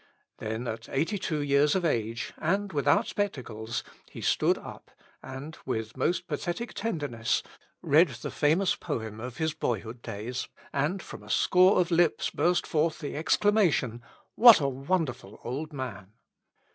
Then 0.39 0.67
at 0.67 0.89
82 0.89 1.41
years 1.41 1.75
of 1.75 1.85
age, 1.85 2.33
and 2.37 2.73
without 2.73 3.05
spectacles, 3.05 3.83
he 4.09 4.19
stood 4.19 4.57
up 4.57 4.89
and 5.21 5.55
with 5.63 5.95
most 5.95 6.25
pathetic 6.27 6.73
tenderness 6.73 7.43
read 7.83 8.07
the 8.07 8.31
famous 8.31 8.75
poem 8.75 9.19
of 9.19 9.37
his 9.37 9.53
boyhood 9.53 10.01
days, 10.01 10.47
and 10.73 11.03
from 11.03 11.21
a 11.21 11.29
score 11.29 11.79
of 11.79 11.91
lips 11.91 12.31
burst 12.31 12.65
forth 12.65 12.97
the 12.97 13.15
exclamation, 13.15 14.01
"What 14.33 14.59
a 14.59 14.67
wonderful 14.67 15.39
old 15.43 15.71
man!" 15.71 16.11